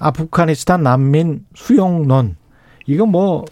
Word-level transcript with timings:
아프가니스탄 0.00 0.82
난민 0.82 1.46
수용론. 1.54 2.36
이거 2.86 3.06
뭐, 3.06 3.44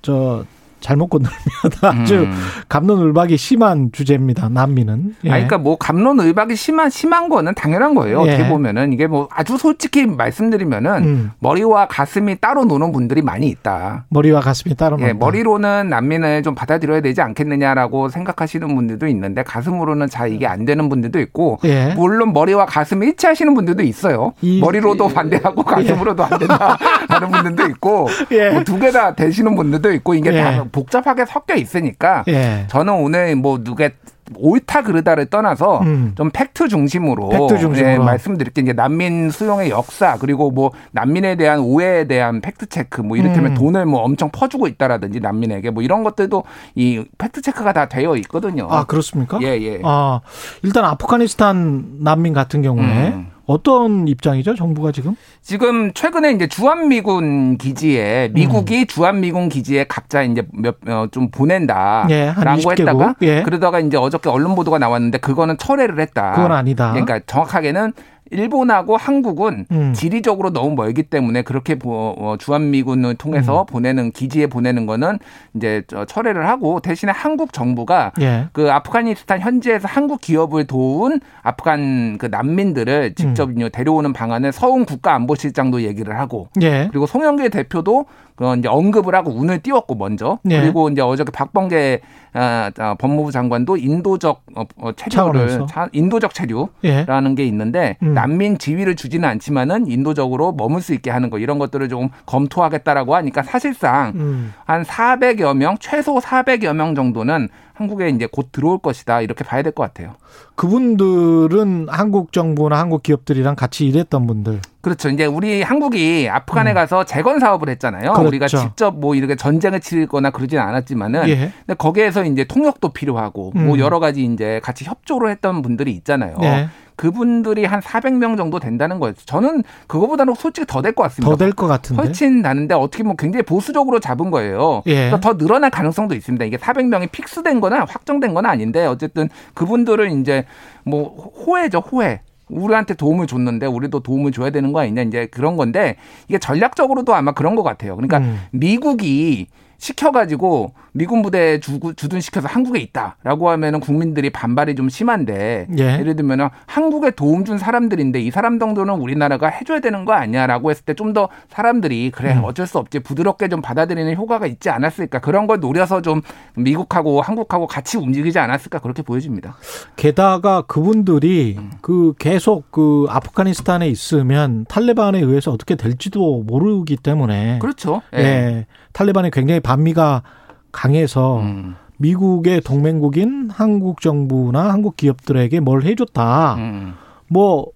저, 0.00 0.44
잘못 0.80 1.08
건너면 1.08 1.36
아주 1.82 2.14
음. 2.22 2.32
감론을박이 2.72 3.36
심한 3.36 3.90
주제입니다. 3.92 4.48
난민은. 4.48 5.16
예. 5.24 5.28
아, 5.28 5.32
그러니까 5.34 5.58
뭐 5.58 5.76
감론을박이 5.76 6.56
심한 6.56 6.88
심한 6.88 7.28
거는 7.28 7.54
당연한 7.54 7.94
거예요. 7.94 8.26
예. 8.26 8.32
어떻게 8.32 8.48
보면은 8.48 8.94
이게 8.94 9.06
뭐 9.06 9.28
아주 9.30 9.58
솔직히 9.58 10.06
말씀드리면은 10.06 11.04
음. 11.04 11.30
머리와 11.40 11.88
가슴이 11.88 12.36
따로 12.40 12.64
노는 12.64 12.92
분들이 12.92 13.20
많이 13.20 13.48
있다. 13.48 14.06
머리와 14.08 14.40
가슴이 14.40 14.74
따로 14.74 14.96
예, 15.00 15.12
머리로는 15.12 15.90
난민을 15.90 16.42
좀 16.42 16.54
받아들여야 16.54 17.02
되지 17.02 17.20
않겠느냐라고 17.20 18.08
생각하시는 18.08 18.74
분들도 18.74 19.06
있는데 19.08 19.42
가슴으로는 19.42 20.08
잘 20.08 20.32
이게 20.32 20.46
안 20.46 20.64
되는 20.64 20.88
분들도 20.88 21.20
있고 21.20 21.58
예. 21.64 21.92
물론 21.94 22.32
머리와 22.32 22.64
가슴이 22.64 23.06
일치하시는 23.08 23.52
분들도 23.52 23.82
있어요. 23.82 24.32
이, 24.40 24.60
머리로도 24.60 25.08
반대하고 25.08 25.62
가슴으로도 25.62 26.24
안 26.24 26.38
된다 26.38 26.78
하는 27.10 27.30
분들도 27.30 27.66
있고 27.72 28.08
예. 28.30 28.48
뭐 28.48 28.68
두 28.68 28.78
개 28.78 28.92
다 28.92 29.14
되시는 29.14 29.56
분들도 29.56 29.92
있고 29.92 30.14
이게 30.14 30.30
다 30.32 30.54
예. 30.56 30.62
복잡하게 30.72 31.26
섞여 31.26 31.54
있으니까 31.54 32.24
예. 32.62 32.66
저는 32.68 32.94
오늘 32.94 33.36
뭐 33.36 33.62
누가 33.62 33.88
옳다 34.36 34.82
그르다를 34.82 35.26
떠나서 35.26 35.80
음. 35.80 36.12
좀 36.16 36.30
팩트 36.30 36.68
중심으로, 36.68 37.28
팩트 37.28 37.58
중심으로. 37.58 37.92
예, 37.92 37.98
말씀드릴게 37.98 38.62
이제 38.62 38.72
난민 38.72 39.30
수용의 39.30 39.70
역사 39.70 40.16
그리고 40.18 40.50
뭐 40.50 40.70
난민에 40.92 41.36
대한 41.36 41.58
오해에 41.58 42.04
대한 42.06 42.40
팩트 42.40 42.66
체크 42.66 43.00
뭐 43.00 43.16
이를테면 43.16 43.52
음. 43.52 43.54
돈을 43.56 43.84
뭐 43.84 44.00
엄청 44.00 44.30
퍼주고 44.30 44.68
있다라든지 44.68 45.20
난민에게 45.20 45.70
뭐 45.70 45.82
이런 45.82 46.02
것들도 46.04 46.44
이 46.76 47.04
팩트 47.18 47.42
체크가 47.42 47.72
다 47.72 47.86
되어 47.86 48.16
있거든요. 48.16 48.68
아 48.70 48.84
그렇습니까? 48.84 49.38
예 49.42 49.48
예. 49.60 49.80
아 49.84 50.20
일단 50.62 50.84
아프가니스탄 50.84 51.98
난민 52.00 52.32
같은 52.32 52.62
경우에 52.62 53.08
음. 53.08 53.31
어떤 53.52 54.08
입장이죠, 54.08 54.54
정부가 54.54 54.92
지금? 54.92 55.14
지금 55.42 55.92
최근에 55.92 56.32
이제 56.32 56.46
주한미군 56.46 57.58
기지에 57.58 58.30
미국이 58.32 58.80
음. 58.80 58.86
주한미군 58.86 59.50
기지에 59.50 59.84
각자 59.84 60.22
이제 60.22 60.46
몇좀 60.52 61.24
어, 61.24 61.28
보낸다라고 61.30 62.10
예, 62.12 62.32
했다가 62.32 63.14
예. 63.22 63.42
그러다가 63.42 63.80
이제 63.80 63.98
어저께 63.98 64.30
언론 64.30 64.54
보도가 64.54 64.78
나왔는데 64.78 65.18
그거는 65.18 65.58
철회를 65.58 66.00
했다. 66.00 66.32
그건 66.32 66.52
아니다. 66.52 66.92
그러니까 66.92 67.20
정확하게는 67.26 67.92
일본하고 68.32 68.96
한국은 68.96 69.66
음. 69.70 69.92
지리적으로 69.92 70.50
너무 70.50 70.74
멀기 70.74 71.02
때문에 71.04 71.42
그렇게 71.42 71.76
어, 71.84 72.36
주한미군을 72.38 73.16
통해서 73.16 73.62
음. 73.62 73.66
보내는 73.66 74.12
기지에 74.12 74.46
보내는 74.46 74.86
거는 74.86 75.18
이제 75.54 75.82
철회를 76.06 76.48
하고 76.48 76.80
대신에 76.80 77.12
한국 77.12 77.52
정부가 77.52 78.12
예. 78.20 78.48
그 78.52 78.70
아프가니스탄 78.70 79.40
현지에서 79.40 79.88
한국 79.88 80.20
기업을 80.20 80.66
도운 80.66 81.20
아프간 81.42 82.18
그 82.18 82.26
난민들을 82.26 83.14
직접 83.14 83.50
음. 83.50 83.68
데려오는 83.72 84.12
방안을 84.12 84.52
서훈 84.52 84.84
국가안보실장도 84.84 85.82
얘기를 85.82 86.18
하고 86.18 86.48
예. 86.62 86.88
그리고 86.90 87.06
송영길 87.06 87.50
대표도 87.50 88.06
그 88.34 88.56
이제 88.58 88.68
언급을 88.68 89.14
하고 89.14 89.30
운을 89.30 89.60
띄웠고 89.60 89.94
먼저 89.94 90.38
예. 90.48 90.60
그리고 90.60 90.88
이제 90.88 91.00
어저께 91.00 91.30
박범계 91.32 92.00
아, 92.34 92.70
아, 92.78 92.94
법무부 92.94 93.30
장관도 93.30 93.76
인도적 93.76 94.42
어, 94.56 94.64
어 94.78 94.92
체류를 94.92 95.66
차, 95.68 95.88
인도적 95.92 96.32
체류라는 96.32 97.32
예. 97.32 97.34
게 97.34 97.44
있는데 97.44 97.96
음. 98.02 98.14
난민 98.22 98.58
지위를 98.58 98.94
주지는 98.94 99.28
않지만은 99.30 99.88
인도적으로 99.88 100.52
머물 100.52 100.80
수 100.80 100.94
있게 100.94 101.10
하는 101.10 101.28
거 101.28 101.38
이런 101.40 101.58
것들을 101.58 101.88
좀 101.88 102.08
검토하겠다라고 102.26 103.16
하니까 103.16 103.42
사실상 103.42 104.12
음. 104.14 104.54
한 104.64 104.84
400여 104.84 105.56
명 105.56 105.76
최소 105.80 106.20
400여 106.20 106.72
명 106.74 106.94
정도는 106.94 107.48
한국에 107.74 108.10
이제 108.10 108.28
곧 108.30 108.52
들어올 108.52 108.78
것이다 108.78 109.22
이렇게 109.22 109.42
봐야 109.42 109.62
될 109.62 109.72
것 109.72 109.82
같아요. 109.82 110.14
그분들은 110.54 111.88
한국 111.90 112.32
정부나 112.32 112.78
한국 112.78 113.02
기업들이랑 113.02 113.56
같이 113.56 113.86
일했던 113.86 114.26
분들. 114.26 114.60
그렇죠. 114.82 115.08
이제 115.08 115.24
우리 115.24 115.62
한국이 115.62 116.28
아프간에 116.30 116.72
음. 116.72 116.74
가서 116.74 117.04
재건 117.04 117.40
사업을 117.40 117.70
했잖아요. 117.70 118.12
그렇죠. 118.12 118.28
우리가 118.28 118.46
직접 118.46 118.98
뭐 119.00 119.14
이렇게 119.14 119.34
전쟁을 119.34 119.80
치르거나 119.80 120.30
그러진 120.30 120.58
않았지만은 120.58 121.28
예. 121.28 121.36
근데 121.66 121.74
거기에서 121.76 122.24
이제 122.24 122.44
통역도 122.44 122.90
필요하고 122.90 123.52
뭐 123.54 123.62
음. 123.62 123.66
뭐 123.68 123.78
여러 123.78 123.98
가지 123.98 124.24
이제 124.24 124.60
같이 124.62 124.84
협조를 124.84 125.30
했던 125.30 125.62
분들이 125.62 125.92
있잖아요. 125.92 126.36
예. 126.42 126.68
그분들이 127.02 127.64
한 127.64 127.80
400명 127.80 128.36
정도 128.36 128.60
된다는 128.60 129.00
거예요. 129.00 129.12
저는 129.26 129.64
그거보다는 129.88 130.34
솔직히 130.34 130.64
더 130.68 130.80
될 130.82 130.92
것 130.94 131.02
같습니다. 131.02 131.28
더 131.28 131.36
될 131.36 131.52
것 131.52 131.66
같은데. 131.66 132.00
훨씬 132.00 132.42
나는데 132.42 132.76
어떻게 132.76 133.02
보면 133.02 133.16
굉장히 133.16 133.42
보수적으로 133.42 133.98
잡은 133.98 134.30
거예요. 134.30 134.84
예. 134.86 135.10
더 135.20 135.36
늘어날 135.36 135.70
가능성도 135.70 136.14
있습니다. 136.14 136.44
이게 136.44 136.56
400명이 136.58 137.10
픽스된 137.10 137.60
거나 137.60 137.84
확정된 137.88 138.34
건 138.34 138.46
아닌데 138.46 138.86
어쨌든 138.86 139.28
그분들은 139.54 140.20
이제 140.20 140.44
뭐 140.84 141.32
호해죠, 141.44 141.80
호해. 141.80 142.20
우리한테 142.48 142.94
도움을 142.94 143.26
줬는데 143.26 143.66
우리도 143.66 144.00
도움을 144.00 144.30
줘야 144.30 144.50
되는 144.50 144.72
거 144.72 144.78
아니냐 144.80 145.02
이제 145.02 145.26
그런 145.26 145.56
건데 145.56 145.96
이게 146.28 146.38
전략적으로도 146.38 147.12
아마 147.16 147.32
그런 147.32 147.56
것 147.56 147.64
같아요. 147.64 147.96
그러니까 147.96 148.18
음. 148.18 148.38
미국이 148.52 149.48
시켜가지고 149.82 150.74
미군 150.92 151.22
부대 151.22 151.58
주둔 151.58 152.20
시켜서 152.20 152.46
한국에 152.46 152.78
있다라고 152.78 153.50
하면은 153.50 153.80
국민들이 153.80 154.30
반발이 154.30 154.76
좀 154.76 154.88
심한데 154.88 155.66
예. 155.76 155.96
를 155.98 156.14
들면은 156.14 156.48
한국에 156.66 157.10
도움 157.10 157.44
준 157.44 157.58
사람들인데 157.58 158.20
이 158.20 158.30
사람 158.30 158.58
정도는 158.58 158.94
우리나라가 158.94 159.48
해줘야 159.48 159.80
되는 159.80 160.04
거 160.04 160.12
아니야라고 160.12 160.70
했을 160.70 160.84
때 160.84 160.94
좀 160.94 161.12
더 161.12 161.28
사람들이 161.50 162.10
그래 162.14 162.32
음. 162.34 162.44
어쩔 162.44 162.66
수 162.66 162.78
없지 162.78 163.00
부드럽게 163.00 163.48
좀 163.48 163.60
받아들이는 163.60 164.14
효과가 164.14 164.46
있지 164.46 164.70
않았을까 164.70 165.18
그런 165.18 165.46
걸 165.46 165.60
노려서 165.60 166.00
좀 166.00 166.22
미국하고 166.54 167.20
한국하고 167.20 167.66
같이 167.66 167.98
움직이지 167.98 168.38
않았을까 168.38 168.78
그렇게 168.78 169.02
보여집니다. 169.02 169.56
게다가 169.96 170.62
그분들이 170.62 171.56
음. 171.58 171.72
그 171.82 172.14
계속 172.18 172.70
그 172.70 173.06
아프가니스탄에 173.10 173.88
있으면 173.88 174.64
탈레반에 174.68 175.18
의해서 175.18 175.50
어떻게 175.50 175.74
될지도 175.74 176.44
모르기 176.46 176.96
때문에 176.96 177.58
그렇죠. 177.58 178.00
예. 178.14 178.18
예. 178.18 178.66
탈레반이 178.92 179.30
굉장히 179.30 179.60
반 179.60 179.71
미가 179.76 180.22
강해서 180.70 181.40
음. 181.40 181.76
미국의 181.98 182.62
동맹국인 182.62 183.50
한국 183.52 184.00
정부나 184.00 184.72
한국 184.72 184.96
기업들에게 184.96 185.60
뭘 185.60 185.84
해줬다. 185.84 186.54
음. 186.56 186.94
뭐 187.28 187.68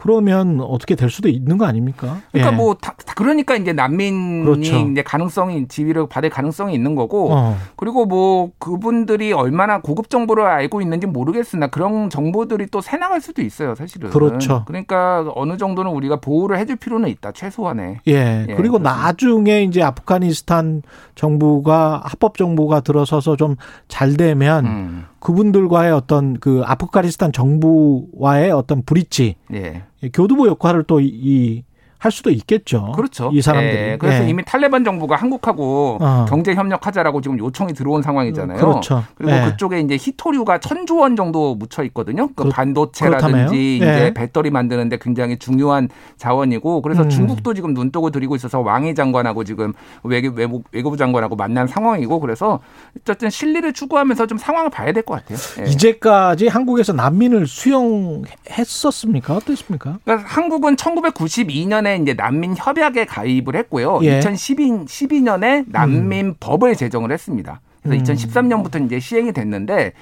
그러면 0.00 0.60
어떻게 0.60 0.94
될 0.94 1.10
수도 1.10 1.28
있는 1.28 1.58
거 1.58 1.66
아닙니까? 1.66 2.20
그러니까 2.32 2.52
예. 2.52 2.56
뭐 2.56 2.74
다, 2.74 2.94
그러니까 3.16 3.56
이제 3.56 3.72
난민이 3.72 4.44
그렇죠. 4.44 4.76
이제 4.90 5.02
가능성이 5.02 5.68
지위를 5.68 6.08
받을 6.08 6.30
가능성이 6.30 6.74
있는 6.74 6.94
거고 6.94 7.32
어. 7.32 7.56
그리고 7.76 8.06
뭐 8.06 8.50
그분들이 8.58 9.32
얼마나 9.32 9.80
고급 9.80 10.10
정보를 10.10 10.44
알고 10.44 10.80
있는지 10.80 11.06
모르겠으나 11.06 11.66
그런 11.68 12.10
정보들이 12.10 12.68
또 12.70 12.80
새나갈 12.80 13.20
수도 13.20 13.42
있어요, 13.42 13.74
사실은. 13.74 14.10
그렇죠. 14.10 14.64
그러니까 14.66 15.30
어느 15.34 15.56
정도는 15.56 15.90
우리가 15.90 16.16
보호를 16.16 16.58
해줄 16.58 16.76
필요는 16.76 17.08
있다, 17.08 17.32
최소한에. 17.32 18.00
예. 18.06 18.46
예 18.48 18.54
그리고 18.54 18.78
그렇습니다. 18.78 18.92
나중에 18.94 19.62
이제 19.62 19.82
아프가니스탄 19.82 20.82
정부가 21.14 22.02
합법 22.04 22.36
정부가 22.36 22.80
들어서서 22.80 23.36
좀 23.36 23.56
잘 23.88 24.16
되면 24.16 24.66
음. 24.66 25.04
그분들과의 25.18 25.92
어떤 25.92 26.38
그 26.38 26.62
아프가니스탄 26.64 27.32
정부와의 27.32 28.50
어떤 28.52 28.82
브릿지 28.82 29.36
예. 29.52 29.82
교두보 30.12 30.46
역할을 30.46 30.84
또이 30.84 31.64
할 31.98 32.12
수도 32.12 32.30
있겠죠. 32.30 32.92
그렇죠. 32.94 33.30
이 33.32 33.42
사람들이. 33.42 33.76
예, 33.76 33.96
그래서 33.98 34.24
예. 34.24 34.28
이미 34.28 34.44
탈레반 34.44 34.84
정부가 34.84 35.16
한국하고 35.16 35.98
어. 36.00 36.26
경제 36.28 36.54
협력하자라고 36.54 37.20
지금 37.20 37.38
요청이 37.38 37.72
들어온 37.72 38.02
상황이잖아요. 38.02 38.58
그렇죠. 38.58 39.02
그리고 39.16 39.32
예. 39.32 39.44
그쪽에 39.46 39.80
이제 39.80 39.96
히토류가 40.00 40.58
천조 40.60 40.98
원 40.98 41.16
정도 41.16 41.56
묻혀 41.56 41.82
있거든요. 41.84 42.28
그 42.36 42.48
반도체라든지 42.50 43.76
이제 43.78 44.06
예. 44.06 44.14
배터리 44.14 44.50
만드는데 44.50 44.98
굉장히 45.00 45.38
중요한 45.38 45.88
자원이고 46.16 46.82
그래서 46.82 47.02
음. 47.02 47.08
중국도 47.08 47.54
지금 47.54 47.74
눈독을 47.74 48.12
들이고 48.12 48.36
있어서 48.36 48.60
왕이 48.60 48.94
장관하고 48.94 49.42
지금 49.42 49.72
외교, 50.04 50.30
외국, 50.30 50.64
외교부 50.70 50.96
장관하고 50.96 51.34
만난 51.34 51.66
상황이고 51.66 52.20
그래서 52.20 52.60
어쨌든 53.00 53.28
실리를 53.30 53.72
추구하면서 53.72 54.26
좀 54.26 54.38
상황을 54.38 54.70
봐야 54.70 54.92
될 54.92 55.02
것 55.02 55.14
같아요. 55.14 55.38
예. 55.66 55.70
이제까지 55.70 56.48
한국에서 56.48 56.92
난민을 56.92 57.46
수용했었습니까? 57.46 59.34
어떻습니까? 59.36 59.98
그러니까 60.04 60.28
한국은 60.28 60.76
1992년에 60.76 61.87
2012년에 61.88 62.02
이제 62.02 62.14
난민 62.14 62.54
협약에 62.56 63.06
가입을 63.06 63.56
했고요. 63.56 64.00
예. 64.02 64.18
2012, 64.18 64.84
12년에 64.84 65.64
난민 65.68 66.26
음. 66.26 66.34
법을 66.38 66.76
제정을 66.76 67.12
했습니다. 67.12 67.60
그래서 67.82 68.12
음. 68.12 68.16
2013년부터 68.16 68.84
이제 68.84 69.00
시행이 69.00 69.32
됐는데 69.32 69.92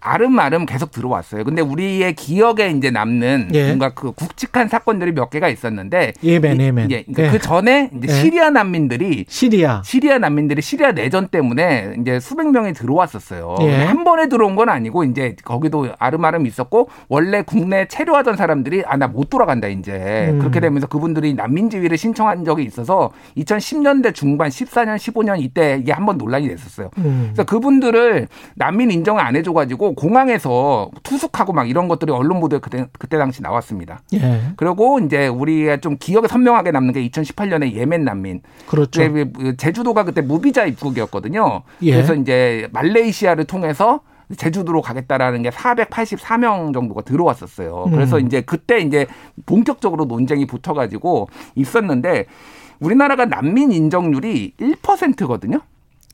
아름아름 0.00 0.66
계속 0.66 0.90
들어왔어요. 0.90 1.44
근데 1.44 1.60
우리의 1.62 2.14
기억에 2.14 2.70
이제 2.70 2.90
남는 2.90 3.50
예. 3.54 3.66
뭔가 3.66 3.90
그 3.94 4.12
굵직한 4.12 4.68
사건들이 4.68 5.12
몇 5.12 5.28
개가 5.30 5.48
있었는데 5.48 6.14
예멘 6.24 6.60
예멘. 6.60 6.90
예, 6.90 7.02
그러니까 7.02 7.22
예. 7.24 7.30
그 7.30 7.38
전에 7.38 7.90
이제 7.96 8.08
예. 8.08 8.12
시리아 8.12 8.50
난민들이 8.50 9.26
시리아 9.28 9.82
시리아 9.84 10.18
난민들이 10.18 10.62
시리아 10.62 10.92
내전 10.92 11.28
때문에 11.28 11.96
이제 12.00 12.18
수백 12.20 12.50
명이 12.50 12.72
들어왔었어요. 12.72 13.56
예. 13.62 13.84
한 13.84 14.04
번에 14.04 14.28
들어온 14.28 14.56
건 14.56 14.68
아니고 14.70 15.04
이제 15.04 15.36
거기도 15.44 15.88
아름아름 15.98 16.46
있었고 16.46 16.88
원래 17.08 17.42
국내 17.42 17.86
체류하던 17.88 18.36
사람들이 18.36 18.82
아 18.86 18.96
나 18.96 19.06
못 19.10 19.28
돌아간다 19.30 19.66
이제 19.66 20.28
음. 20.30 20.38
그렇게 20.38 20.60
되면서 20.60 20.86
그분들이 20.86 21.34
난민 21.34 21.68
지위를 21.70 21.96
신청한 21.98 22.44
적이 22.44 22.64
있어서 22.64 23.10
2010년대 23.36 24.14
중반 24.14 24.48
14년 24.50 24.96
15년 24.96 25.40
이때 25.42 25.78
이게 25.80 25.92
한 25.92 26.06
번 26.06 26.16
논란이 26.16 26.48
됐었어요. 26.48 26.90
음. 26.98 27.30
그래서 27.34 27.44
그분들을 27.44 28.28
난민 28.56 28.90
인정을 28.90 29.22
안 29.22 29.36
해줘가지고 29.36 29.89
공항에서 29.94 30.90
투숙하고 31.02 31.52
막 31.52 31.68
이런 31.68 31.88
것들이 31.88 32.12
언론 32.12 32.40
보도에 32.40 32.58
그때 32.58 32.86
그때 32.98 33.18
당시 33.18 33.42
나왔습니다. 33.42 34.00
예. 34.14 34.52
그리고 34.56 34.98
이제 34.98 35.28
우리가 35.28 35.78
좀 35.78 35.96
기억에 35.98 36.28
선명하게 36.28 36.70
남는 36.70 36.92
게 36.92 37.08
2018년에 37.08 37.72
예멘 37.72 38.04
난민. 38.04 38.42
그렇죠. 38.66 39.00
그 39.12 39.56
제주도가 39.56 40.04
그때 40.04 40.20
무비자 40.20 40.64
입국이었거든요. 40.66 41.62
예. 41.82 41.92
그래서 41.92 42.14
이제 42.14 42.68
말레이시아를 42.72 43.44
통해서 43.44 44.00
제주도로 44.36 44.80
가겠다라는 44.80 45.42
게 45.42 45.50
484명 45.50 46.72
정도가 46.72 47.02
들어왔었어요. 47.02 47.86
그래서 47.90 48.18
음. 48.18 48.26
이제 48.26 48.40
그때 48.40 48.78
이제 48.78 49.06
본격적으로 49.46 50.04
논쟁이 50.04 50.46
붙어가지고 50.46 51.28
있었는데 51.56 52.26
우리나라가 52.78 53.26
난민 53.26 53.72
인정률이 53.72 54.54
1%거든요. 54.58 55.60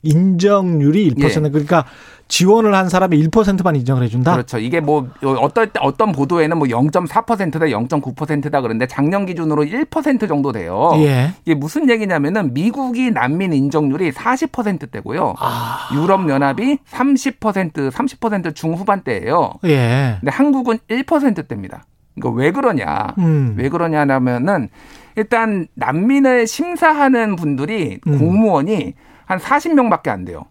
인정률이 0.03 1.15
1% 1.15 1.45
예. 1.45 1.49
그러니까 1.49 1.85
지원을 2.27 2.75
한 2.75 2.89
사람이 2.89 3.17
1%만 3.27 3.75
인정을 3.77 4.03
해준다. 4.03 4.33
그렇죠. 4.33 4.57
이게 4.57 4.79
뭐 4.79 5.09
어떨 5.21 5.67
때 5.67 5.79
어떤 5.81 6.11
보도에는 6.11 6.57
뭐 6.57 6.67
0.4%다, 6.67 7.59
0.9%다 7.59 8.61
그런데 8.61 8.85
작년 8.85 9.25
기준으로 9.25 9.63
1% 9.63 10.27
정도 10.27 10.51
돼요. 10.51 10.91
예. 10.97 11.31
이게 11.45 11.55
무슨 11.55 11.89
얘기냐면은 11.89 12.53
미국이 12.53 13.11
난민 13.11 13.53
인정률이 13.53 14.11
40%대고요. 14.11 15.35
아. 15.39 15.89
유럽 15.93 16.29
연합이 16.29 16.77
30% 16.89 17.91
30% 17.91 18.55
중후반대예요. 18.55 19.53
예. 19.65 20.17
근데 20.19 20.31
한국은 20.31 20.79
1%대입니다. 20.89 21.85
이거 22.17 22.29
왜 22.29 22.51
그러냐? 22.51 23.13
음. 23.19 23.55
왜 23.57 23.69
그러냐면은 23.69 24.69
일단 25.15 25.67
난민을 25.75 26.47
심사하는 26.47 27.35
분들이 27.35 27.99
음. 28.07 28.17
공무원이 28.17 28.93
한 29.27 29.37
40명밖에 29.37 30.07
안 30.09 30.25
돼요. 30.25 30.45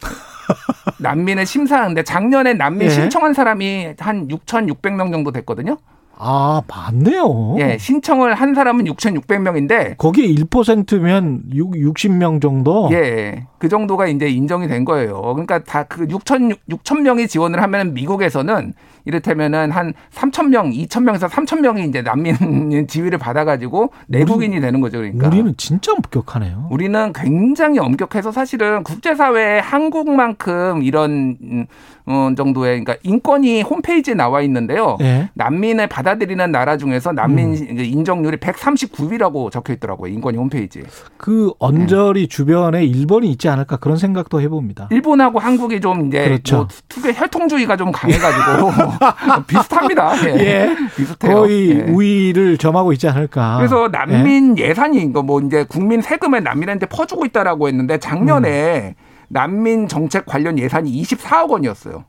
난민을 0.98 1.46
심사하는데 1.46 2.02
작년에 2.02 2.54
난민 2.54 2.86
예. 2.86 2.90
신청한 2.90 3.34
사람이 3.34 3.94
한 3.98 4.28
6,600명 4.28 5.12
정도 5.12 5.30
됐거든요. 5.30 5.76
아, 6.20 6.62
맞네요. 6.66 7.56
예, 7.60 7.78
신청을 7.78 8.34
한 8.34 8.54
사람은 8.54 8.86
6,600명인데 8.86 9.98
거기에 9.98 10.26
1%면 10.34 11.42
6, 11.54 11.70
60명 11.72 12.42
정도? 12.42 12.88
예. 12.92 13.46
그 13.58 13.68
정도가 13.68 14.06
이제 14.06 14.28
인정이 14.28 14.68
된 14.68 14.84
거예요. 14.84 15.20
그러니까 15.34 15.58
다 15.64 15.88
그 15.88 16.06
6천 16.06 16.56
6천 16.68 17.00
명이 17.00 17.26
지원을 17.26 17.62
하면 17.62 17.94
미국에서는 17.94 18.74
이를테면은 19.04 19.70
한 19.70 19.94
3천 20.12 20.48
명, 20.48 20.70
2천 20.70 21.02
명에서 21.02 21.28
3천 21.28 21.60
명이 21.60 21.84
이제 21.84 22.02
난민 22.02 22.86
지위를 22.88 23.18
받아가지고 23.18 23.90
내국인이 24.06 24.56
우리, 24.56 24.60
되는 24.60 24.80
거죠. 24.82 24.98
그러니까 24.98 25.28
우리는 25.28 25.54
진짜 25.56 25.92
엄격하네요. 25.92 26.68
우리는 26.70 27.12
굉장히 27.14 27.78
엄격해서 27.78 28.32
사실은 28.32 28.82
국제사회에 28.82 29.60
한국만큼 29.60 30.82
이런 30.82 31.66
어, 32.04 32.30
정도의 32.36 32.82
그러니까 32.82 32.96
인권이 33.02 33.62
홈페이지에 33.62 34.14
나와 34.14 34.42
있는데요. 34.42 34.96
네. 34.98 35.30
난민을 35.34 35.88
받아들이는 35.88 36.50
나라 36.50 36.76
중에서 36.76 37.12
난민 37.12 37.54
음. 37.54 37.76
그 37.76 37.82
인정률이 37.82 38.38
139위라고 38.38 39.50
적혀 39.50 39.74
있더라고요. 39.74 40.12
인권이 40.12 40.36
홈페이지에. 40.36 40.82
그 41.16 41.52
언저리 41.58 42.22
네. 42.22 42.26
주변에 42.26 42.84
일본이 42.84 43.30
있지 43.30 43.47
않을까 43.48 43.76
그런 43.76 43.96
생각도 43.96 44.40
해봅니다. 44.40 44.88
일본하고 44.90 45.38
한국이 45.38 45.80
좀 45.80 46.06
이제 46.06 46.24
그렇죠. 46.24 46.56
뭐 46.56 46.68
특유의 46.88 47.14
혈통주의가 47.16 47.76
좀 47.76 47.92
강해가지고 47.92 48.72
비슷합니다. 49.46 50.12
예. 50.28 50.34
예. 50.38 50.76
비슷해요. 50.96 51.34
거의 51.34 51.70
예. 51.70 51.82
우위를 51.82 52.58
점하고 52.58 52.92
있지 52.92 53.08
않을까. 53.08 53.56
그래서 53.58 53.88
난민 53.88 54.58
예. 54.58 54.74
산이 54.74 55.06
뭐 55.06 55.40
이제 55.40 55.64
국민 55.68 56.00
세금을 56.00 56.42
난민한테 56.42 56.86
퍼주고 56.86 57.26
있다라고 57.26 57.68
했는데 57.68 57.98
작년에 57.98 58.94
음. 58.98 59.08
난민 59.28 59.88
정책 59.88 60.26
관련 60.26 60.58
예산이 60.58 60.90
24억 61.02 61.50
원이었어요. 61.50 62.04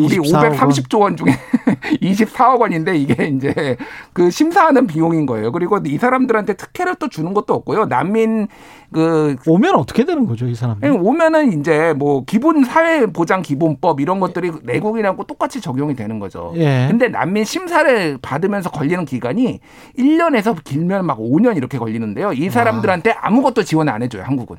우리 0.00 0.18
530조 0.18 1.00
원 1.00 1.16
중에 1.16 1.26
24억 2.02 2.60
원인데 2.60 2.96
이게 2.96 3.26
이제 3.26 3.76
그 4.12 4.30
심사하는 4.30 4.86
비용인 4.86 5.26
거예요. 5.26 5.52
그리고 5.52 5.78
이 5.84 5.98
사람들한테 5.98 6.54
특혜를 6.54 6.96
또 6.96 7.08
주는 7.08 7.34
것도 7.34 7.54
없고요. 7.54 7.86
난민 7.86 8.48
그 8.92 9.36
오면 9.46 9.74
어떻게 9.74 10.04
되는 10.04 10.26
거죠, 10.26 10.46
이 10.46 10.54
사람들? 10.54 10.90
오면은 10.90 11.60
이제 11.60 11.94
뭐 11.96 12.24
기본 12.24 12.64
사회 12.64 13.06
보장 13.06 13.42
기본법 13.42 14.00
이런 14.00 14.18
것들이 14.18 14.50
내국인하고 14.62 15.24
똑같이 15.24 15.60
적용이 15.60 15.94
되는 15.94 16.18
거죠. 16.18 16.52
예. 16.56 16.86
근데 16.88 17.08
난민 17.08 17.44
심사를 17.44 18.18
받으면서 18.22 18.70
걸리는 18.70 19.04
기간이 19.04 19.60
1년에서 19.98 20.62
길면 20.64 21.04
막 21.04 21.18
5년 21.18 21.56
이렇게 21.56 21.78
걸리는데요. 21.78 22.32
이 22.32 22.48
사람들한테 22.48 23.12
아. 23.12 23.28
아무것도 23.28 23.62
지원 23.64 23.88
안 23.88 24.02
해줘요, 24.02 24.22
한국은. 24.22 24.56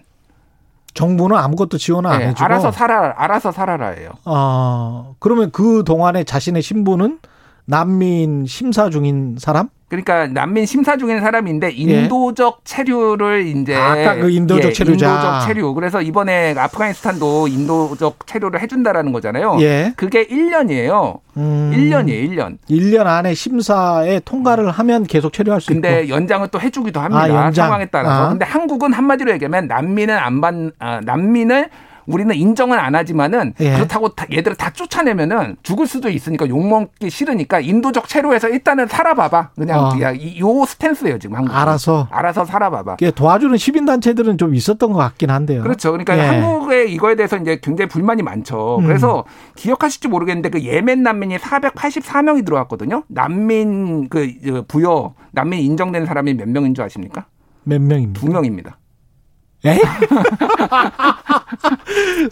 정부는 0.94 1.38
아무것도 1.38 1.78
지원을 1.78 2.10
안 2.10 2.20
네, 2.20 2.28
해주고 2.28 2.44
알아서 2.44 2.72
살아 2.72 3.14
알아서 3.18 3.52
살아라예요. 3.52 4.12
아 4.26 5.12
그러면 5.20 5.52
그 5.52 5.84
동안에 5.86 6.24
자신의 6.24 6.62
신분은 6.62 7.20
난민 7.66 8.46
심사 8.48 8.90
중인 8.90 9.38
사람? 9.40 9.70
그러니까 9.90 10.28
난민 10.28 10.68
심사 10.68 10.98
중인 10.98 11.20
사람인데 11.20 11.68
예. 11.68 11.72
인도적 11.72 12.62
체류를 12.64 13.48
이제 13.48 13.76
아, 13.76 13.92
아까 13.92 14.16
그 14.16 14.30
인도적 14.30 14.66
예, 14.66 14.72
체류자 14.72 15.10
인도적 15.10 15.48
체류. 15.48 15.74
그래서 15.74 16.02
이번에 16.02 16.54
아프가니스탄도 16.56 17.48
인도적 17.48 18.28
체류를 18.28 18.62
해준다라는 18.62 19.12
거잖아요. 19.12 19.58
예. 19.62 19.94
그게 19.98 20.28
1년이에요. 20.28 21.20
음. 21.38 21.72
1년이에요, 21.74 22.30
1년. 22.30 22.58
1년 22.70 23.08
안에 23.08 23.34
심사에 23.34 24.20
통과를 24.24 24.70
하면 24.70 25.04
계속 25.06 25.34
체류할 25.34 25.60
수 25.60 25.68
근데 25.68 25.90
있고. 25.90 25.98
근데 25.98 26.14
연장을 26.14 26.48
또 26.50 26.62
해주기도 26.62 27.00
합니다. 27.00 27.48
아, 27.48 27.52
상황에 27.52 27.88
따라서. 27.88 28.26
아. 28.26 28.30
근데 28.30 28.46
한국은 28.46 28.94
한마디로 28.94 29.32
얘기하면 29.32 29.68
난민은 29.68 30.16
안 30.16 30.40
받, 30.40 30.54
아, 30.78 31.02
난민을 31.04 31.70
우리는 32.10 32.36
인정은 32.36 32.78
안 32.78 32.96
하지만은 32.96 33.54
예. 33.60 33.76
그렇다고 33.76 34.10
다, 34.10 34.26
얘들을 34.32 34.58
다 34.58 34.72
쫓아내면은 34.72 35.58
죽을 35.62 35.86
수도 35.86 36.10
있으니까 36.10 36.50
욕먹기 36.50 37.10
싫으니까 37.10 37.60
인도적 37.60 38.08
체류에서 38.08 38.50
일단은 38.50 38.88
살아봐봐. 38.88 39.52
그냥 39.56 39.80
어. 39.80 40.02
야, 40.02 40.14
요 40.14 40.66
스탠스예요 40.66 41.20
지금 41.20 41.36
한국. 41.36 41.56
알아서 41.56 42.08
알아서 42.10 42.46
살아봐봐. 42.46 42.98
도와주는 43.16 43.56
시민 43.58 43.86
단체들은 43.86 44.38
좀 44.40 44.56
있었던 44.56 44.92
것 44.92 44.98
같긴 44.98 45.30
한데요. 45.30 45.62
그렇죠. 45.62 45.92
그러니까 45.92 46.18
예. 46.18 46.22
한국의 46.22 46.92
이거에 46.92 47.16
대해서 47.16 47.38
이제 47.38 47.60
굉장히 47.62 47.88
불만이 47.90 48.24
많죠. 48.24 48.80
음. 48.80 48.88
그래서 48.88 49.24
기억하실지 49.56 50.08
모르겠는데 50.08 50.50
그 50.50 50.64
예멘 50.64 51.04
난민이 51.04 51.38
484명이 51.38 52.44
들어왔거든요. 52.44 53.04
난민 53.08 54.10
그 54.10 54.64
부여 54.68 55.14
난민 55.32 55.60
인정된 55.60 56.08
사람이 56.08 56.34
몇 56.34 56.50
명인 56.50 56.74
줄 56.74 56.84
아십니까? 56.84 57.26
몇 57.64 57.80
명입니다. 57.80 58.20
두 58.20 58.28
명입니다. 58.28 58.79
에? 59.66 59.78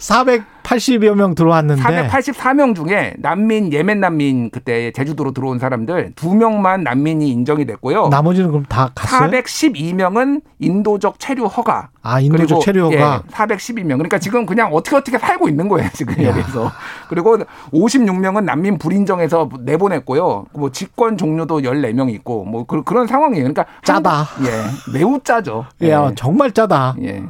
480여 0.68 1.14
명 1.14 1.34
들어왔는데 1.34 1.82
484명 1.82 2.74
중에 2.74 3.14
난민 3.18 3.72
예멘 3.72 4.00
난민 4.00 4.50
그때 4.50 4.92
제주도로 4.92 5.32
들어온 5.32 5.58
사람들 5.58 6.12
2명만 6.14 6.82
난민이 6.82 7.28
인정이 7.30 7.66
됐고요. 7.66 8.08
나머지는 8.08 8.50
그럼 8.50 8.64
다 8.66 8.90
갔어요? 8.94 9.30
412명은 9.30 10.42
인도적 10.58 11.18
체류 11.18 11.46
허가. 11.46 11.88
아, 12.02 12.20
인도적 12.20 12.60
체류 12.60 12.84
허가. 12.86 13.22
예, 13.26 13.32
412명. 13.32 13.96
그러니까 13.96 14.18
지금 14.18 14.46
그냥 14.46 14.72
어떻게 14.72 14.96
어떻게 14.96 15.18
살고 15.18 15.48
있는 15.48 15.68
거예요, 15.68 15.88
지금 15.92 16.22
야. 16.24 16.28
여기서. 16.28 16.70
그리고 17.08 17.38
56명은 17.72 18.44
난민 18.44 18.78
불인정해서 18.78 19.48
내보냈고요. 19.60 20.46
뭐 20.52 20.70
직권 20.70 21.16
종료도 21.16 21.60
14명 21.60 22.12
있고 22.14 22.44
뭐 22.44 22.64
그, 22.64 22.82
런 22.92 23.06
상황이에요. 23.06 23.44
그러니까 23.44 23.66
짜다. 23.84 24.10
한국, 24.10 24.50
예. 24.50 24.98
매우 24.98 25.20
짜죠. 25.22 25.66
예, 25.82 25.88
예. 25.88 26.14
정말 26.14 26.52
짜다. 26.52 26.96
예. 27.02 27.22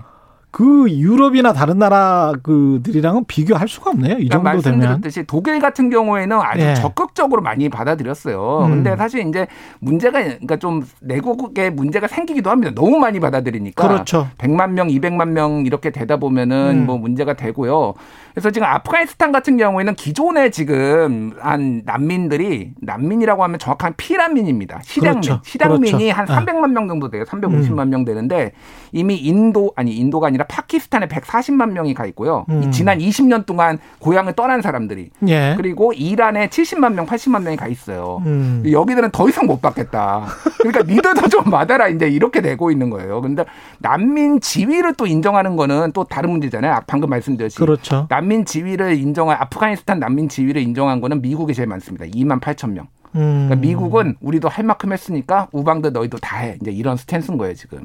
그 0.50 0.90
유럽이나 0.90 1.52
다른 1.52 1.78
나라 1.78 2.32
그들이랑은 2.42 3.24
비교할 3.26 3.68
수가 3.68 3.90
없네요. 3.90 4.18
이 4.18 4.28
정도 4.28 4.44
되면. 4.60 4.78
말씀드렸듯이 4.78 5.24
독일 5.26 5.60
같은 5.60 5.90
경우에는 5.90 6.38
아주 6.40 6.64
예. 6.64 6.74
적극적으로 6.74 7.42
많이 7.42 7.68
받아들였어요. 7.68 8.64
음. 8.64 8.70
근데 8.70 8.96
사실 8.96 9.26
이제 9.26 9.46
문제가 9.78 10.22
그러니까 10.22 10.56
좀 10.56 10.86
내국에 11.00 11.68
문제가 11.70 12.08
생기기도 12.08 12.50
합니다. 12.50 12.72
너무 12.74 12.98
많이 12.98 13.20
받아들이니까. 13.20 13.86
그렇죠. 13.86 14.28
100만 14.38 14.70
명, 14.70 14.88
200만 14.88 15.28
명 15.28 15.64
이렇게 15.66 15.90
되다 15.90 16.16
보면은 16.16 16.80
음. 16.80 16.86
뭐 16.86 16.96
문제가 16.96 17.34
되고요. 17.34 17.94
그래서 18.32 18.50
지금 18.50 18.68
아프가니스탄 18.68 19.32
같은 19.32 19.56
경우에는 19.56 19.94
기존에 19.96 20.50
지금 20.50 21.32
한 21.40 21.82
난민들이 21.84 22.72
난민이라고 22.80 23.42
하면 23.44 23.58
정확한 23.58 23.94
피난민입니다. 23.96 24.80
실향민. 24.82 25.20
그렇죠. 25.20 25.42
실향민이 25.44 26.12
그렇죠. 26.12 26.32
한 26.32 26.46
300만 26.46 26.70
명 26.72 26.88
정도 26.88 27.10
돼요. 27.10 27.24
350만 27.24 27.82
음. 27.82 27.90
명 27.90 28.04
되는데 28.04 28.52
이미 28.92 29.16
인도 29.16 29.72
아니 29.76 29.94
인도가 29.94 30.28
아니라 30.28 30.37
아니라 30.38 30.46
파키스탄에 30.46 31.06
140만 31.08 31.72
명이 31.72 31.94
가 31.94 32.06
있고요. 32.06 32.46
음. 32.48 32.70
지난 32.70 32.98
20년 32.98 33.44
동안 33.44 33.78
고향을 33.98 34.34
떠난 34.34 34.62
사람들이. 34.62 35.10
예. 35.26 35.54
그리고 35.56 35.92
이란에 35.92 36.48
70만 36.48 36.94
명, 36.94 37.06
80만 37.06 37.42
명이 37.42 37.56
가 37.56 37.66
있어요. 37.66 38.22
음. 38.24 38.62
여기들은 38.70 39.10
더 39.10 39.28
이상 39.28 39.46
못 39.46 39.60
받겠다. 39.60 40.26
그러니까 40.58 40.82
니들도 40.84 41.28
좀 41.28 41.44
받아라 41.44 41.88
이제 41.88 42.08
이렇게 42.08 42.40
되고 42.40 42.70
있는 42.70 42.88
거예요. 42.90 43.20
근데 43.20 43.44
난민 43.78 44.40
지위를 44.40 44.94
또 44.94 45.06
인정하는 45.06 45.56
거는 45.56 45.92
또 45.92 46.04
다른 46.04 46.30
문제잖아요. 46.30 46.80
방금 46.86 47.10
말씀드렸듯이. 47.10 47.58
그렇죠. 47.58 48.06
난민 48.08 48.44
지위를 48.44 48.96
인정한 48.96 49.36
아프가니스탄 49.40 49.98
난민 49.98 50.28
지위를 50.28 50.62
인정한 50.62 51.00
거는 51.00 51.20
미국이 51.20 51.52
제일 51.54 51.68
많습니다. 51.68 52.06
2만 52.06 52.40
8천 52.40 52.70
명. 52.70 52.86
음. 53.14 53.48
그러니까 53.48 53.56
미국은 53.56 54.16
우리도 54.20 54.48
할 54.48 54.64
만큼 54.64 54.92
했으니까 54.92 55.48
우방도 55.52 55.90
너희도 55.90 56.18
다 56.18 56.38
해. 56.38 56.58
이제 56.60 56.70
이런 56.70 56.96
스탠스인 56.96 57.38
거예요, 57.38 57.54
지금. 57.54 57.82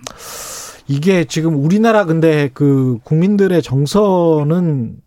이게 0.88 1.24
지금 1.26 1.64
우리나라 1.64 2.06
근데 2.06 2.50
그 2.54 3.00
국민들의 3.04 3.62
정서는 3.62 4.98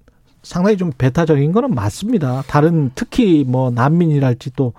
상당히 0.43 0.77
좀 0.77 0.93
배타적인 0.97 1.53
거는 1.53 1.75
맞습니다. 1.75 2.43
다른 2.47 2.91
특히 2.95 3.45
뭐 3.47 3.71
난민이랄지 3.71 4.53
또 4.55 4.73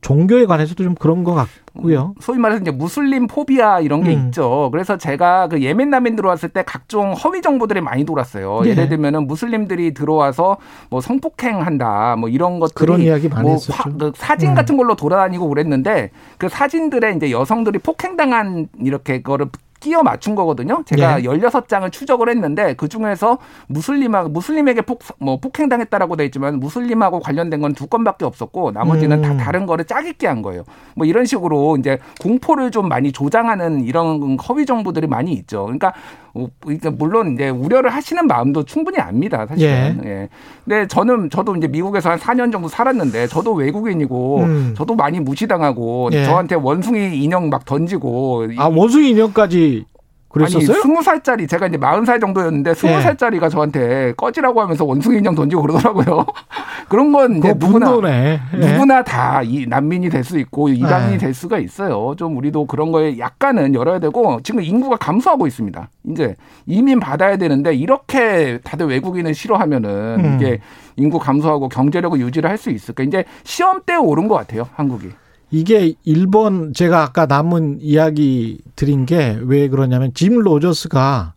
종교에 0.00 0.46
관해서도 0.46 0.82
좀 0.82 0.94
그런 0.94 1.24
것 1.24 1.34
같고요. 1.34 2.14
소위 2.20 2.38
말해서 2.38 2.62
이제 2.62 2.70
무슬림 2.70 3.26
포비아 3.26 3.80
이런 3.80 4.02
게 4.02 4.14
음. 4.14 4.26
있죠. 4.28 4.70
그래서 4.72 4.96
제가 4.96 5.48
그 5.48 5.60
예멘 5.60 5.90
난민 5.90 6.16
들어왔을 6.16 6.48
때 6.48 6.62
각종 6.66 7.12
허위 7.12 7.42
정보들이 7.42 7.80
많이 7.80 8.04
돌았어요. 8.04 8.60
네. 8.62 8.70
예를 8.70 8.88
들면은 8.88 9.26
무슬림들이 9.26 9.92
들어와서 9.92 10.56
뭐 10.88 11.00
성폭행한다 11.00 12.16
뭐 12.16 12.28
이런 12.28 12.60
것들이 12.60 12.74
그런 12.74 13.00
이야기 13.02 13.28
많이 13.28 13.42
뭐 13.42 13.52
했었죠. 13.52 13.72
화, 13.74 13.90
그 13.90 14.12
사진 14.16 14.50
음. 14.50 14.54
같은 14.54 14.76
걸로 14.76 14.96
돌아다니고 14.96 15.48
그랬는데 15.48 16.10
그 16.38 16.48
사진들에 16.48 17.12
이제 17.16 17.30
여성들이 17.30 17.80
폭행당한 17.80 18.68
이렇게 18.80 19.20
거를 19.20 19.48
끼어 19.80 20.02
맞춘 20.02 20.34
거거든요. 20.34 20.82
제가 20.86 21.20
예. 21.20 21.24
16장을 21.26 21.90
추적을 21.90 22.28
했는데 22.28 22.74
그 22.74 22.88
중에서 22.88 23.38
무슬림하고 23.66 24.28
무슬림에게 24.28 24.82
폭 24.82 25.00
뭐 25.18 25.38
폭행당했다라고 25.40 26.16
돼 26.16 26.24
있지만 26.26 26.60
무슬림하고 26.60 27.20
관련된 27.20 27.60
건 27.60 27.70
두 27.80 27.86
건밖에 27.86 28.24
없었고 28.26 28.72
나머지는 28.72 29.18
음. 29.18 29.22
다 29.22 29.36
다른 29.42 29.64
거를 29.64 29.84
짜깁기 29.86 30.26
한 30.26 30.42
거예요. 30.42 30.64
뭐 30.94 31.06
이런 31.06 31.24
식으로 31.24 31.76
이제 31.78 31.98
공포를 32.20 32.70
좀 32.70 32.88
많이 32.88 33.10
조장하는 33.10 33.84
이런 33.84 34.36
허위 34.38 34.66
정보들이 34.66 35.06
많이 35.06 35.32
있죠. 35.32 35.62
그러니까 35.64 35.94
어, 36.29 36.29
그러니까 36.60 36.90
물론 36.90 37.34
이제 37.34 37.48
우려를 37.48 37.90
하시는 37.90 38.26
마음도 38.26 38.64
충분히 38.64 38.98
압니다. 38.98 39.46
사실은. 39.46 40.00
예. 40.04 40.08
예. 40.08 40.28
근데 40.64 40.86
저는 40.86 41.30
저도 41.30 41.56
이제 41.56 41.66
미국에서 41.66 42.10
한 42.10 42.18
4년 42.18 42.52
정도 42.52 42.68
살았는데 42.68 43.26
저도 43.26 43.52
외국인이고 43.54 44.38
음. 44.40 44.74
저도 44.76 44.94
많이 44.94 45.20
무시당하고 45.20 46.10
예. 46.12 46.24
저한테 46.24 46.54
원숭이 46.54 47.22
인형 47.22 47.48
막 47.48 47.64
던지고 47.64 48.46
아 48.56 48.66
원숭이 48.66 49.10
인형까지 49.10 49.84
그랬었어요? 50.30 50.72
아니, 50.72 50.80
스무 50.82 51.02
살짜리 51.02 51.46
제가 51.46 51.66
이제 51.66 51.76
마흔 51.76 52.04
살 52.04 52.20
정도였는데 52.20 52.74
스무 52.74 52.92
네. 52.92 53.00
살짜리가 53.02 53.48
저한테 53.48 54.12
꺼지라고 54.16 54.60
하면서 54.60 54.84
원숭이 54.84 55.18
인형 55.18 55.34
던지고 55.34 55.62
그러더라고요. 55.62 56.24
그런 56.88 57.12
건 57.12 57.36
이제 57.36 57.52
누구나 57.56 58.00
네. 58.00 58.40
누구나 58.52 59.02
다 59.02 59.42
이 59.42 59.66
난민이 59.66 60.08
될 60.10 60.24
수 60.24 60.38
있고 60.38 60.68
이단이 60.68 61.12
네. 61.12 61.18
될 61.18 61.34
수가 61.34 61.58
있어요. 61.58 62.14
좀 62.16 62.36
우리도 62.36 62.66
그런 62.66 62.92
거에 62.92 63.18
약간은 63.18 63.74
열어야 63.74 63.98
되고 63.98 64.38
지금 64.42 64.62
인구가 64.62 64.96
감소하고 64.96 65.46
있습니다. 65.46 65.88
이제 66.10 66.34
이민 66.66 67.00
받아야 67.00 67.36
되는데 67.36 67.74
이렇게 67.74 68.58
다들 68.62 68.86
외국인을 68.86 69.34
싫어하면은 69.34 69.90
음. 70.24 70.36
이게 70.36 70.60
인구 70.96 71.18
감소하고 71.18 71.68
경제력을 71.68 72.20
유지를 72.20 72.48
할 72.50 72.58
수 72.58 72.70
있을까? 72.70 73.02
이제 73.02 73.24
시험 73.42 73.80
때 73.86 73.96
오른 73.96 74.28
것 74.28 74.34
같아요, 74.34 74.68
한국이. 74.74 75.08
이게 75.50 75.94
일본 76.04 76.72
제가 76.74 77.02
아까 77.02 77.26
남은 77.26 77.78
이야기 77.80 78.58
드린 78.76 79.04
게 79.06 79.38
왜 79.42 79.68
그러냐면 79.68 80.12
짐 80.14 80.38
로저스가 80.38 81.34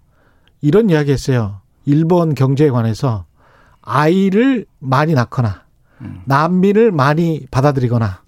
이런 0.62 0.90
이야기 0.90 1.12
했어요. 1.12 1.62
일본 1.86 2.36
경제에 2.36 2.70
관해서 2.70 3.26
아이를 3.82 4.66
많이 4.80 5.14
낳거나 5.14 5.64
난민을 6.26 6.92
많이 6.92 7.46
받아들이거나 7.52 8.22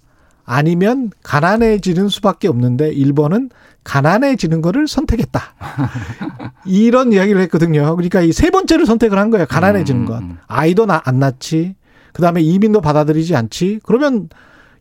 아니면 0.46 1.12
가난해지는 1.24 2.10
수밖에 2.10 2.48
없는데 2.48 2.90
일본은 2.92 3.50
가난해지는 3.84 4.62
거를 4.62 4.88
선택했다. 4.88 5.42
이런 6.66 7.14
이야기를 7.14 7.40
했거든요. 7.44 7.96
그러니까 7.96 8.22
이 8.22 8.32
세 8.32 8.50
번째를 8.50 8.86
선택을 8.86 9.18
한 9.18 9.30
거예요. 9.30 9.46
가난해지는 9.46 10.02
음, 10.02 10.06
것. 10.06 10.20
음. 10.20 10.38
아이도 10.48 10.88
안 10.90 11.20
낳지. 11.20 11.76
그다음에 12.14 12.42
이민도 12.42 12.82
받아들이지 12.82 13.36
않지. 13.36 13.80
그러면 13.84 14.30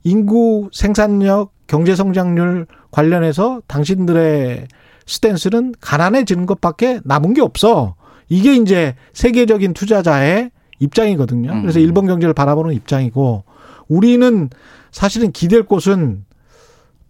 인구 0.04 0.68
생산력, 0.72 1.52
경제 1.66 1.96
성장률 1.96 2.66
관련해서 2.90 3.62
당신들의 3.66 4.68
스탠스는 5.06 5.74
가난해지는 5.80 6.46
것밖에 6.46 7.00
남은 7.04 7.34
게 7.34 7.40
없어. 7.40 7.96
이게 8.28 8.54
이제 8.54 8.94
세계적인 9.12 9.74
투자자의 9.74 10.50
입장이거든요. 10.78 11.52
음. 11.52 11.62
그래서 11.62 11.78
일본 11.78 12.06
경제를 12.06 12.34
바라보는 12.34 12.74
입장이고 12.74 13.44
우리는 13.88 14.50
사실은 14.90 15.32
기댈 15.32 15.62
곳은 15.64 16.24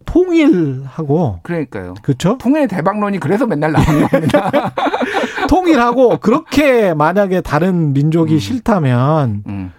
통일하고 0.05 1.39
그러니까요. 1.43 1.95
그렇죠? 2.01 2.37
통일 2.37 2.67
대박론이 2.67 3.19
그래서 3.19 3.45
맨날 3.47 3.71
나오는 3.71 4.07
겁니다. 4.07 4.73
통일하고 5.49 6.17
그렇게 6.19 6.93
만약에 6.93 7.41
다른 7.41 7.93
민족이 7.93 8.33
음. 8.35 8.39
싫다면 8.39 9.43
음. 9.47 9.71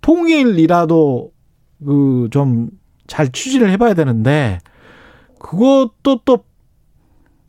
통일이라도 0.00 1.33
그 1.82 2.28
좀 2.30 2.70
잘 3.06 3.30
취지를 3.30 3.70
해봐야 3.70 3.94
되는데 3.94 4.58
그것도 5.38 6.20
또 6.24 6.44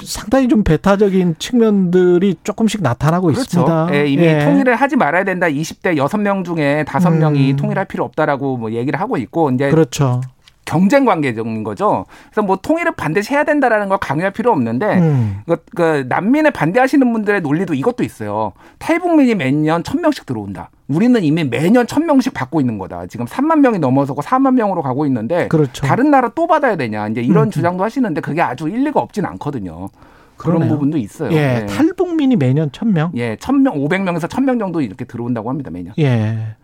상당히 0.04 0.50
좀 0.50 0.64
배타적인 0.64 1.36
측면들이 1.40 2.36
조금씩 2.44 2.82
나타나고 2.82 3.28
그렇죠. 3.28 3.42
있습니다. 3.42 3.90
예, 3.94 4.08
이미 4.08 4.24
예. 4.26 4.40
통일을 4.44 4.76
하지 4.76 4.98
말아야 4.98 5.24
된다. 5.24 5.48
20대 5.48 5.96
6명 5.96 6.44
중에 6.44 6.84
5명이 6.86 7.52
음. 7.52 7.56
통일할 7.56 7.86
필요 7.86 8.04
없다라고 8.04 8.58
뭐 8.58 8.72
얘기를 8.74 9.00
하고 9.00 9.16
있고 9.18 9.52
이제 9.52 9.70
그렇죠. 9.70 10.20
경쟁 10.66 11.06
관계적인 11.06 11.64
거죠. 11.64 12.06
그래서 12.26 12.42
뭐 12.42 12.58
통일을 12.58 12.92
반드시 12.98 13.34
해야 13.34 13.46
된다라는 13.46 13.88
걸 13.88 14.00
강요할 14.00 14.32
필요 14.32 14.52
없는데 14.52 14.98
음. 15.00 15.42
그, 15.48 15.64
그 15.74 16.06
난민을 16.10 16.52
반대하시는 16.52 17.14
분들의 17.14 17.42
논리도 17.42 17.76
이것도 17.76 18.04
있어요. 18.04 18.52
탈북민이 18.80 19.36
매년 19.36 19.84
천 19.84 20.02
명씩 20.02 20.26
들어온다. 20.26 20.72
우리는 20.88 21.24
이미 21.24 21.44
매년 21.44 21.88
천 21.88 22.06
명씩 22.06 22.34
받고 22.34 22.60
있는 22.60 22.78
거다. 22.78 23.08
지금 23.08 23.26
3만 23.26 23.60
명이 23.60 23.80
넘어서고 23.80 24.22
4만 24.22 24.54
명으로 24.54 24.82
가고 24.82 25.06
있는데 25.08 25.48
그렇죠. 25.48 25.86
다른 25.86 26.12
나라 26.12 26.30
또 26.36 26.46
받아야 26.48 26.76
되냐. 26.76 27.08
이제 27.08 27.22
이런 27.22 27.48
음. 27.48 27.52
주장도 27.52 27.84
하시는데 27.84 28.22
그게 28.22 28.42
아주 28.42 28.68
일리가 28.70 29.00
없진 29.00 29.26
않거든요. 29.26 29.90
그런 30.38 30.56
그러네요. 30.58 30.74
부분도 30.74 30.98
있어요. 30.98 31.32
예, 31.32 31.36
네. 31.62 31.66
탈북민이 31.66 32.36
매년 32.36 32.70
천명 32.74 33.12
예, 33.16 33.38
천명 33.40 33.78
오백 33.82 34.04
명에서 34.04 34.28
천 34.28 34.44
명 34.46 34.60
정도 34.60 34.82
이렇게 34.82 35.06
들어온다고 35.06 35.50
합니다, 35.50 35.72
매년. 35.72 35.94
예. 35.98 36.56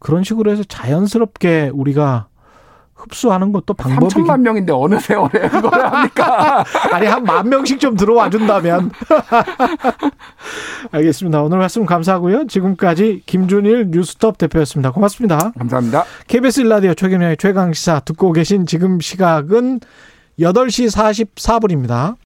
그런 0.00 0.24
식으로 0.24 0.50
해서 0.50 0.64
자연스럽게 0.64 1.70
우리가 1.72 2.26
흡수하는 3.00 3.52
것도 3.52 3.74
방법이 3.74 4.14
3천만 4.14 4.40
명인데 4.40 4.72
어느 4.72 4.98
세월에 5.00 5.48
그걸 5.48 5.72
합니까? 5.84 6.64
아니 6.92 7.06
한 7.06 7.24
만 7.24 7.48
명씩 7.48 7.78
좀 7.80 7.96
들어와 7.96 8.28
준다면 8.30 8.90
알겠습니다. 10.92 11.42
오늘 11.42 11.58
말씀 11.58 11.84
감사하고요. 11.86 12.46
지금까지 12.46 13.22
김준일 13.26 13.88
뉴스톱 13.90 14.38
대표였습니다. 14.38 14.90
고맙습니다. 14.92 15.52
감사합니다. 15.58 16.04
KBS 16.26 16.60
일라디오 16.62 16.94
최경영의 16.94 17.36
최강 17.36 17.72
시사 17.72 18.00
듣고 18.00 18.32
계신 18.32 18.66
지금 18.66 19.00
시각은 19.00 19.80
8시 20.38 20.90
44분입니다. 21.36 22.16